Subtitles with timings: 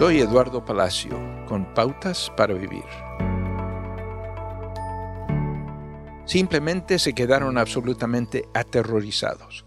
[0.00, 1.10] Soy Eduardo Palacio,
[1.46, 2.86] con Pautas para Vivir.
[6.24, 9.66] Simplemente se quedaron absolutamente aterrorizados.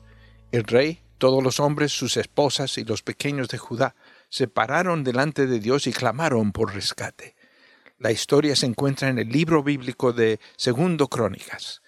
[0.51, 3.93] El rey, todos los hombres, sus esposas y los pequeños de Judá
[4.29, 7.35] se pararon delante de Dios y clamaron por rescate.
[7.99, 11.83] La historia se encuentra en el libro bíblico de Segundo Crónicas.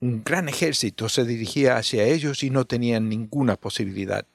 [0.00, 4.26] Un gran ejército se dirigía hacia ellos y no tenían ninguna posibilidad.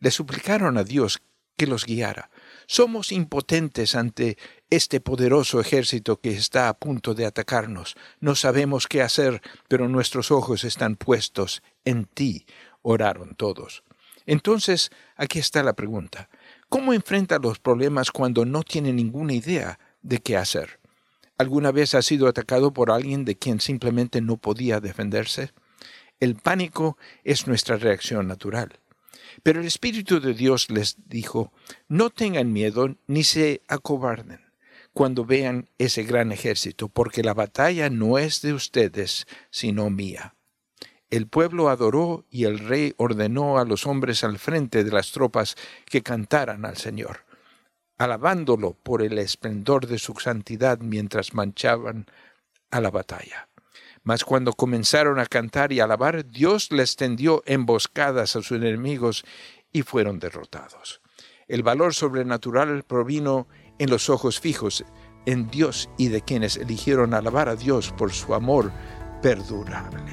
[0.00, 1.22] Le suplicaron a Dios
[1.56, 2.30] que los guiara.
[2.66, 4.38] Somos impotentes ante
[4.70, 7.94] este poderoso ejército que está a punto de atacarnos.
[8.20, 12.46] No sabemos qué hacer, pero nuestros ojos están puestos en ti,
[12.82, 13.84] oraron todos.
[14.26, 16.28] Entonces, aquí está la pregunta.
[16.68, 20.80] ¿Cómo enfrenta los problemas cuando no tiene ninguna idea de qué hacer?
[21.36, 25.52] ¿Alguna vez ha sido atacado por alguien de quien simplemente no podía defenderse?
[26.20, 28.78] El pánico es nuestra reacción natural.
[29.42, 31.52] Pero el Espíritu de Dios les dijo,
[31.88, 34.40] no tengan miedo ni se acobarden
[34.92, 40.34] cuando vean ese gran ejército, porque la batalla no es de ustedes, sino mía.
[41.10, 45.56] El pueblo adoró y el rey ordenó a los hombres al frente de las tropas
[45.86, 47.24] que cantaran al Señor,
[47.98, 52.06] alabándolo por el esplendor de su santidad mientras manchaban
[52.70, 53.48] a la batalla.
[54.04, 59.24] Mas cuando comenzaron a cantar y alabar, Dios les tendió emboscadas a sus enemigos
[59.72, 61.00] y fueron derrotados.
[61.48, 64.84] El valor sobrenatural provino en los ojos fijos
[65.26, 68.70] en Dios y de quienes eligieron alabar a Dios por su amor
[69.22, 70.12] perdurable.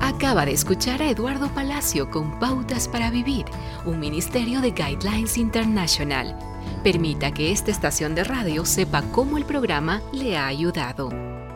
[0.00, 3.44] Acaba de escuchar a Eduardo Palacio con Pautas para Vivir,
[3.84, 6.36] un ministerio de Guidelines International.
[6.82, 11.29] Permita que esta estación de radio sepa cómo el programa le ha ayudado.